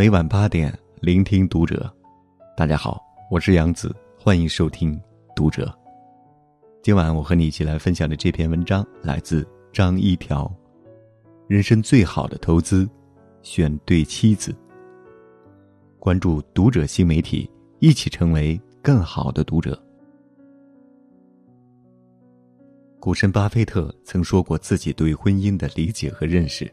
[0.00, 1.94] 每晚八点，聆听读者。
[2.56, 4.96] 大家好，我是杨子，欢迎收听
[5.36, 5.66] 《读者》。
[6.82, 10.50] 今晚我和你一起来分享的这篇文章来自张一条。
[11.48, 12.88] 人生最好的投资，
[13.42, 14.56] 选对妻子。
[15.98, 17.46] 关注《读者》新媒体，
[17.78, 19.78] 一起成为更好的读者。
[22.98, 26.72] 股神巴菲特曾说过自己对婚姻的理解和认识。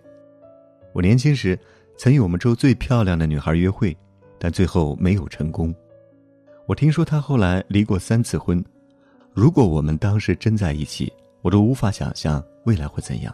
[0.94, 1.60] 我年轻时
[1.98, 3.96] 曾与我们州最漂亮的女孩约会，
[4.40, 5.74] 但最后没有成功。
[6.66, 8.64] 我听说他后来离过三次婚。
[9.34, 11.12] 如果我们当时真在一起，
[11.42, 13.34] 我都无法想象未来会怎样。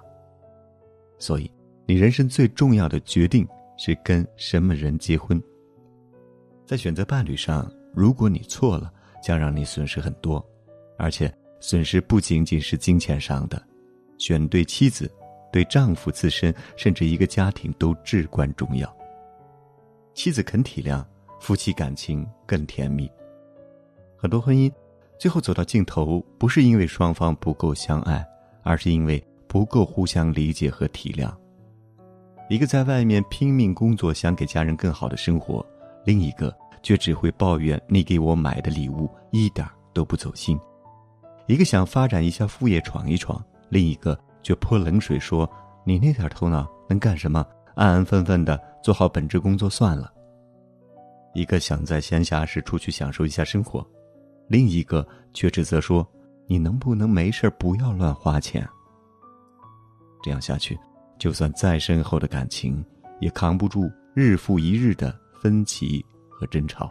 [1.20, 1.52] 所以，
[1.86, 5.42] 你人生最重要的决定是跟什么人结婚。
[6.66, 8.92] 在选择伴侣上，如果你错了，
[9.22, 10.44] 将让你损失很多，
[10.98, 11.34] 而且。
[11.66, 13.66] 损失不仅仅是金钱上的，
[14.18, 15.10] 选对妻子，
[15.54, 18.92] 对丈夫自身甚至一个家庭都至关重要。
[20.16, 21.06] 妻子肯体谅，
[21.40, 23.10] 夫妻感情更甜蜜。
[24.18, 24.72] 很多婚姻
[25.20, 28.26] 最后走到尽头，不是因为双方不够相爱，
[28.64, 31.32] 而是因为不够互相理解和体谅。
[32.50, 35.64] 一个在外面拼命工作，想给家人更好的生活，
[36.04, 36.52] 另一个
[36.82, 40.60] 却只会抱怨你给我买的礼物一点都不走心。
[41.46, 45.50] 一个想发展一下副业闯一闯，另一个却泼冷水说
[45.84, 47.44] ：“你那点头脑能干什么？
[47.74, 50.14] 安安分分的做好本职工作算了。”
[51.34, 53.84] 一个想在闲暇时出去享受一下生活，
[54.48, 56.08] 另一个却指责说
[56.46, 58.68] ：“你能不能没事不要乱花钱？”
[60.22, 60.78] 这样下去，
[61.18, 62.86] 就算再深厚的感情，
[63.20, 66.90] 也扛不住日复一日的分歧和争吵。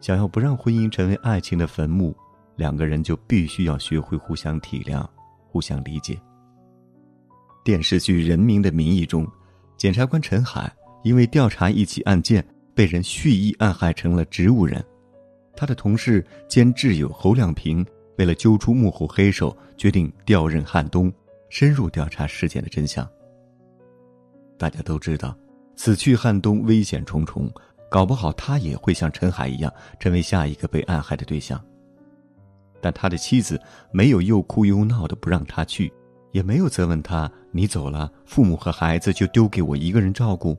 [0.00, 2.16] 想要不让婚姻成为爱情的坟墓。
[2.56, 5.02] 两个人就必须要学会互相体谅、
[5.50, 6.16] 互相理解。
[7.64, 9.26] 电视剧《人民的名义》中，
[9.76, 14.82] 检察官陈海因为调查一起案件，被人蓄意暗害成了植物人。
[15.56, 17.84] 他的同事兼挚友侯亮平
[18.16, 21.12] 为了揪出幕后黑手，决定调任汉东，
[21.48, 23.06] 深入调查事件的真相。
[24.56, 25.36] 大家都知道，
[25.74, 27.52] 此去汉东危险重重，
[27.90, 31.62] 搞不好他也会像陈海一样，成为下一个被暗害的对象。
[32.80, 33.60] 但他的妻子
[33.92, 35.92] 没有又哭又闹的不让他去，
[36.32, 40.56] 也没有责问他：“你走了，父母和孩子就丢给我一个人照顾。”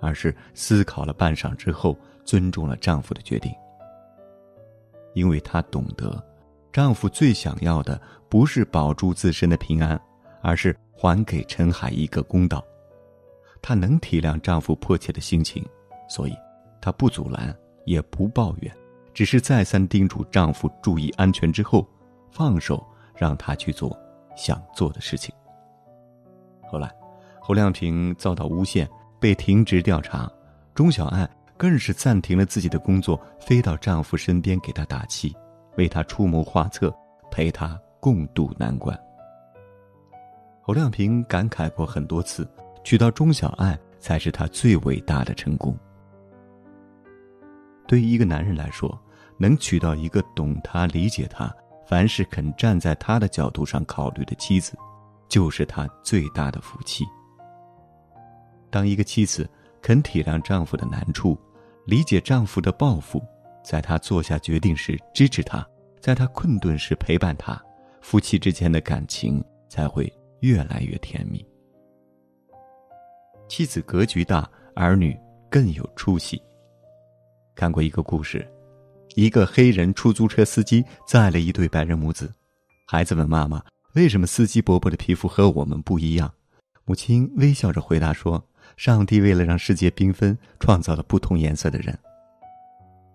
[0.00, 3.50] 而是思考了半晌之后，尊重了丈夫的决定。
[5.14, 6.22] 因为她懂得，
[6.72, 9.98] 丈夫最想要的不是保住自身的平安，
[10.42, 12.62] 而是还给陈海一个公道。
[13.62, 15.64] 她能体谅丈夫迫切的心情，
[16.08, 16.34] 所以
[16.80, 18.70] 她不阻拦，也不抱怨。
[19.16, 21.88] 只是再三叮嘱丈夫注意安全之后，
[22.30, 23.98] 放手让他去做
[24.36, 25.34] 想做的事情。
[26.70, 26.94] 后来，
[27.40, 28.86] 侯亮平遭到诬陷，
[29.18, 30.30] 被停职调查，
[30.74, 31.26] 钟小爱
[31.56, 35.34] 更是暂停了自己的工作，飞到丈夫身边给他打气，
[35.78, 36.94] 为他出谋划策，
[37.30, 38.94] 陪他共度难关。
[40.60, 42.46] 侯亮平感慨过很多次，
[42.84, 45.74] 娶到钟小爱才是他最伟大的成功。
[47.88, 49.00] 对于一个男人来说，
[49.38, 51.54] 能娶到一个懂他、理解他、
[51.86, 54.76] 凡事肯站在他的角度上考虑的妻子，
[55.28, 57.04] 就是他最大的福气。
[58.70, 59.48] 当一个妻子
[59.80, 61.38] 肯体谅丈夫的难处，
[61.84, 63.22] 理解丈夫的抱负，
[63.62, 65.66] 在他做下决定时支持他，
[66.00, 67.62] 在他困顿时陪伴他，
[68.00, 71.46] 夫妻之间的感情才会越来越甜蜜。
[73.48, 75.18] 妻子格局大，儿女
[75.48, 76.42] 更有出息。
[77.54, 78.46] 看过一个故事。
[79.16, 82.30] 一个黑人出租车司机载了一对白人母子，
[82.86, 83.62] 孩子问妈妈
[83.96, 86.30] ：“为什么司机伯伯的皮肤和我们不一样？”
[86.84, 91.98] 母亲微笑着回答说：“上帝为了让世界缤纷，创造了不同颜色的人。”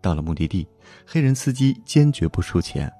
[0.02, 0.68] 到了目的地，
[1.06, 2.92] 黑人司机坚决不收钱。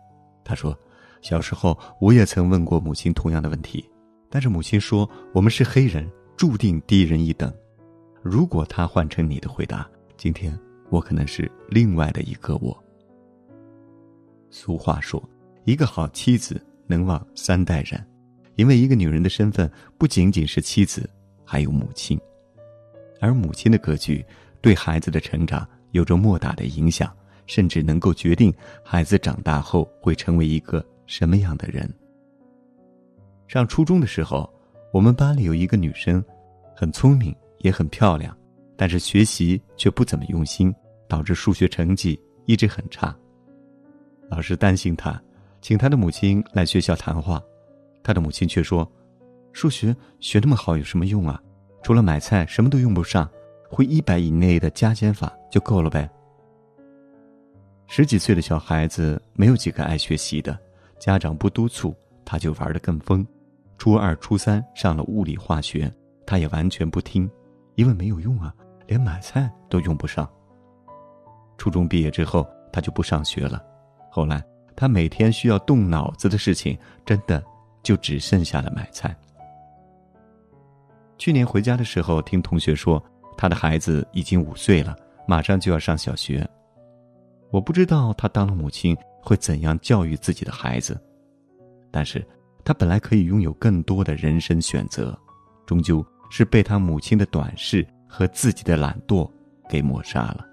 [0.44, 0.78] 他说
[1.24, 3.84] ：“小时候我也曾问过母亲同样的问题，
[4.30, 7.52] 但是母亲说我们是黑人，注定低人一等。
[8.22, 10.56] 如果他换成你的回答，今天
[10.92, 12.78] 我可能是另外的一个我。”
[14.52, 15.22] 俗话说
[15.66, 18.00] ：“一个好妻子能旺三代人。”
[18.58, 21.10] 因为一个女人的身份不仅仅是妻子，
[21.44, 22.20] 还有母亲，
[23.20, 24.24] 而母亲的格局
[24.60, 27.12] 对孩子的成长有着莫大的影响，
[27.48, 28.54] 甚至能够决定
[28.84, 31.90] 孩子长大后会成为一个什么样的人。
[33.48, 34.48] 上初中的时候，
[34.94, 36.24] 我们班里有一个女生，
[36.76, 38.38] 很聪明，也很漂亮，
[38.76, 40.76] 但是学习却不怎么用心，
[41.08, 43.16] 导致数学成绩一直很差。
[44.32, 45.22] 老师担心他，
[45.60, 47.44] 请他的母亲来学校谈话，
[48.02, 48.90] 他的母亲却说
[49.52, 51.38] ：“数学学那么好有什么用啊？
[51.84, 53.30] 除了买菜什么都用不上，
[53.70, 56.10] 会一百以内的加减法就够了呗。
[57.88, 60.58] 十几岁的小孩子没有几个爱学习的，
[60.98, 61.94] 家长不督促，
[62.24, 63.28] 他就玩得更疯。
[63.78, 65.92] 初二、初三上了物理化学，
[66.26, 67.30] 他也完全不听，
[67.76, 68.56] 因为没有用啊，
[68.88, 70.26] 连买菜都用不上。
[71.58, 73.62] 初中毕业之后，他就不上学了。
[74.14, 74.44] 后来，
[74.76, 77.42] 他每天需要动脑子的事情，真的
[77.82, 79.16] 就只剩下了买菜。
[81.18, 83.02] 去年回家的时候，听同学说，
[83.38, 84.94] 他的孩子已经五岁了，
[85.26, 86.46] 马上就要上小学。
[87.52, 91.00] 我不知道他当了母亲会怎样教育自己的孩子，
[91.90, 92.22] 但是
[92.66, 95.18] 他本来可以拥有更多的人生选择，
[95.66, 99.30] 终究是被他母亲的短视和自己的懒惰
[99.70, 100.46] 给抹杀了。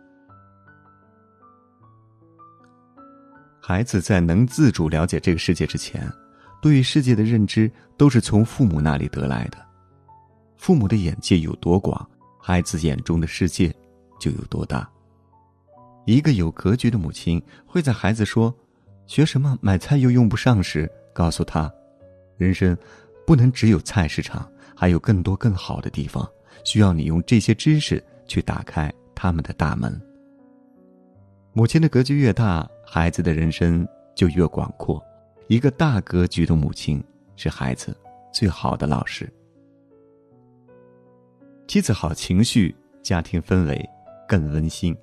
[3.69, 6.11] 孩子在能自主了解这个世界之前，
[6.63, 9.59] 对于世界的认知都是从父母那里得来的。
[10.57, 12.09] 父母的眼界有多广，
[12.41, 13.71] 孩子眼中的世界
[14.19, 14.89] 就有多大。
[16.07, 18.51] 一个有格局的母亲会在孩子说
[19.07, 21.71] “学什么买菜又用不上”时，告诉他
[22.41, 22.75] ：“人生
[23.27, 26.27] 不能只有菜市场，还有更多更好的地方，
[26.65, 30.01] 需要你用这些知识去打开他们的大门。”
[31.53, 35.03] 母亲的格局越大，孩子的人生就越广阔。
[35.47, 37.05] 一个大格局的母亲
[37.37, 37.95] 是孩子
[38.33, 39.31] 最好的老师。
[41.67, 43.87] 妻子好情绪，家庭氛围
[44.27, 44.97] 更温馨。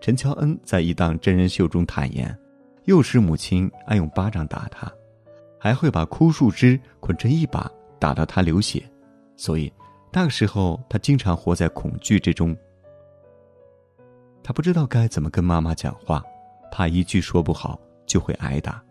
[0.00, 2.38] 陈乔恩在一档真人秀中坦言，
[2.84, 4.90] 幼时母亲爱用巴掌打他，
[5.58, 7.68] 还会把枯树枝捆成一把
[7.98, 8.88] 打到他流血，
[9.34, 9.72] 所以
[10.12, 12.56] 那个时候他经常活在恐惧之中。
[14.40, 16.22] 他不知道该怎么跟妈妈讲话，
[16.76, 18.84] 怕一句说不好就会挨打，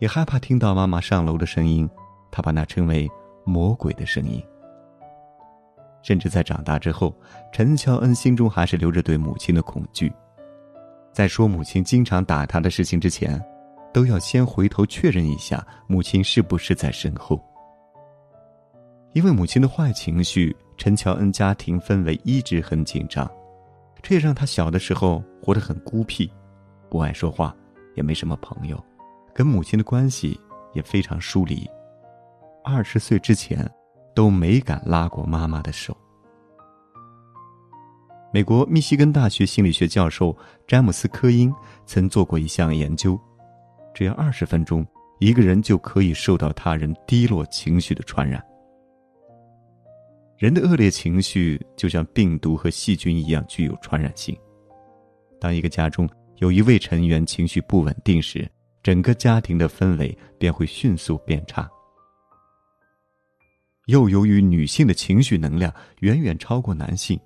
[0.00, 1.88] 也害怕听到妈妈上楼的声音，
[2.32, 3.08] 他把那称为
[3.44, 4.44] 魔鬼的声音。
[6.02, 7.14] 甚至在长大之后，
[7.52, 10.12] 陈乔恩心中还是留着对母亲的恐惧。
[11.12, 13.40] 在说母亲经常打他的事情之前，
[13.92, 17.40] 都要先回头确认一下母亲是不是在身后。
[19.12, 23.30] 因为母亲的坏情绪，陈乔恩家庭氛围一直很紧张，
[24.02, 26.28] 这也让他小的时候活得很孤僻，
[26.94, 27.52] 不爱说话，
[27.96, 28.80] 也没什么朋友，
[29.34, 30.40] 跟母亲的关系
[30.74, 31.68] 也非常疏离。
[32.62, 33.68] 二十岁之前，
[34.14, 35.96] 都没敢拉过妈妈的手。
[38.32, 40.36] 美国密西根大学心理学教授
[40.68, 41.52] 詹姆斯·科因
[41.84, 43.18] 曾做过一项研究：
[43.92, 44.86] 只要二十分钟，
[45.18, 48.40] 一个人就可以受到他人低落情绪的传染。
[50.38, 54.38] 人的恶劣情绪就像病毒和细菌一样具有传染性。
[55.40, 58.50] 当一个家中有一位成员情绪不稳定时，
[58.82, 61.68] 整个家庭的氛围便会迅速变差。
[63.86, 67.18] 又由于女性的情绪能量远远超过男性，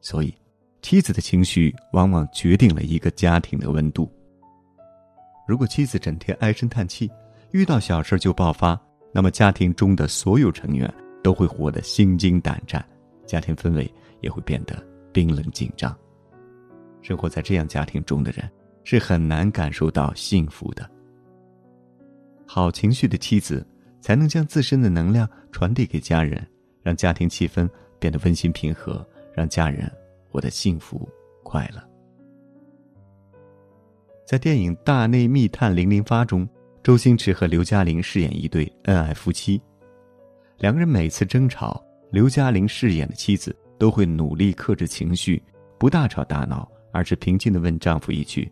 [0.00, 0.34] 所以。
[0.82, 4.08] 妻子的情绪往往决定了一个家庭的温度。
[5.48, 7.10] 如果妻子整天唉声叹气，
[7.50, 8.80] 遇到小事就爆发，
[9.12, 10.92] 那么家庭中的所有成员
[11.24, 12.86] 都会活得心惊胆战，
[13.26, 14.80] 家庭氛围也会变得
[15.12, 15.96] 冰冷紧张。
[17.06, 18.50] 生活在这样家庭中的人
[18.82, 20.90] 是很难感受到幸福的。
[22.44, 23.64] 好情绪的妻子
[24.00, 26.44] 才能将自身的能量传递给家人，
[26.82, 27.70] 让家庭气氛
[28.00, 29.88] 变得温馨平和，让家人。
[30.28, 31.08] 活得幸福
[31.42, 31.82] 快乐，
[34.26, 36.46] 在电影《大内密探零零发》中，
[36.82, 39.58] 周星驰和刘嘉玲饰演一对恩爱夫妻。
[40.58, 45.42] 两个人每次争吵，刘嘉玲饰演的妻子都会努力克制情绪，
[45.78, 48.50] 不大吵大闹，而是平静的问丈夫一句：“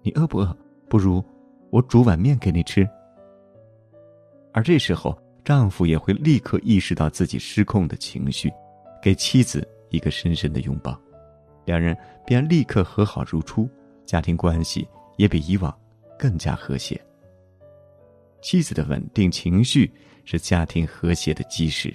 [0.00, 0.56] 你饿不饿？
[0.88, 1.22] 不如
[1.68, 2.88] 我煮碗面给你吃。”
[4.50, 5.14] 而这时候，
[5.44, 8.50] 丈夫也会立刻意识到自己失控的情绪，
[9.02, 10.98] 给妻子一个深深的拥抱。
[11.66, 13.68] 两人便立刻和好如初，
[14.06, 15.78] 家庭关系也比以往
[16.18, 16.98] 更加和谐。
[18.40, 19.92] 妻子的稳定情绪
[20.24, 21.94] 是家庭和谐的基石。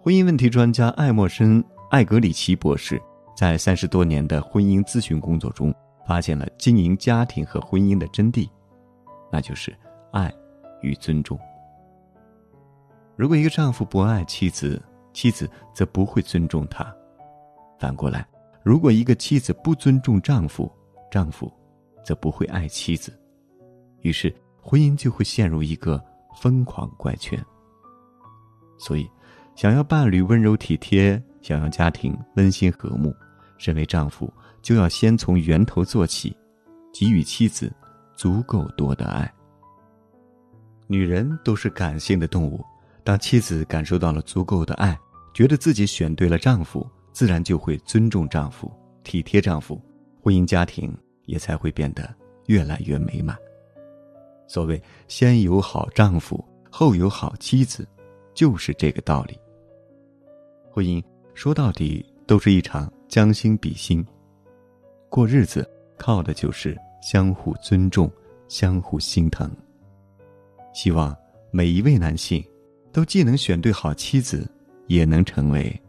[0.00, 2.98] 婚姻问题专家艾默生·艾格里奇博士
[3.36, 5.74] 在三十多年的婚姻咨询工作中，
[6.06, 8.48] 发现了经营家庭和婚姻的真谛，
[9.30, 9.76] 那就是
[10.10, 10.32] 爱
[10.80, 11.38] 与尊重。
[13.14, 14.82] 如果一个丈夫不爱妻子，
[15.12, 16.90] 妻子则不会尊重他。
[17.78, 18.26] 反过来，
[18.62, 20.72] 如果一个妻子不尊重丈夫，
[21.10, 21.52] 丈夫
[22.02, 23.12] 则不会爱妻子，
[24.00, 26.02] 于是婚姻就会陷入一个
[26.40, 27.38] 疯狂怪圈。
[28.78, 29.06] 所以，
[29.54, 33.14] 想要伴侣温柔体贴，想要家庭温馨和睦，
[33.58, 34.32] 身为丈夫
[34.62, 36.34] 就要先从源头做起，
[36.92, 37.70] 给予妻子
[38.14, 39.30] 足够多的爱。
[40.86, 42.64] 女人都是感性的动物。
[43.04, 44.96] 当妻子感受到了足够的爱，
[45.34, 48.70] 觉得自己选对了丈夫，自然就会尊重丈夫、
[49.02, 49.82] 体贴丈夫，
[50.22, 50.96] 婚姻家庭
[51.26, 52.14] 也才会变得
[52.46, 53.36] 越来越美满。
[54.46, 57.88] 所谓“先有好丈夫，后有好妻子”，
[58.34, 59.36] 就是这个道理。
[60.70, 61.02] 婚姻
[61.34, 64.04] 说到底都是一场将心比心，
[65.08, 68.10] 过日子靠的就是相互尊重、
[68.48, 69.50] 相互心疼。
[70.72, 71.16] 希望
[71.50, 72.44] 每一位男性
[72.92, 74.48] 都既能选对好妻子。
[74.88, 75.80] 也能成为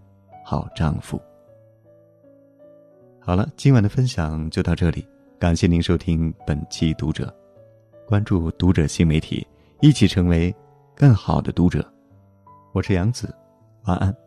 [0.46, 1.20] 好丈夫。
[3.20, 5.06] 好了，今晚的分享就到这里，
[5.38, 7.34] 感谢您收听本期读者，
[8.08, 9.46] 关注读者新媒体，
[9.82, 10.56] 一起成为
[10.96, 11.86] 更好的读者。
[12.72, 13.34] 我是杨子，
[13.86, 14.23] 晚安。